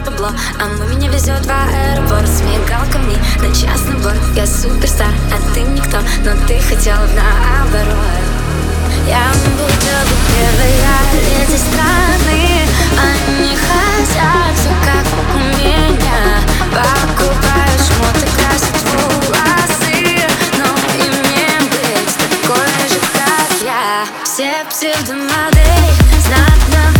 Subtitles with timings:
[0.00, 2.28] бабло А мы меня везет в аэропорт.
[2.28, 8.38] С мигалками на частный блок Я суперстар, а ты никто Но ты хотела наоборот.
[9.06, 9.24] Я
[9.56, 12.66] буду первая леди страны
[12.98, 16.40] Они хотят все как у меня.
[16.70, 20.26] Покупаю шмоты, красят волосы
[20.58, 24.04] Но и мне быть такой же, как я.
[24.24, 25.88] Все псевдомодели
[26.72, 26.97] нам.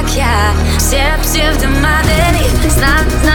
[0.00, 0.52] как я.
[0.78, 3.33] Все псевдомодели знатно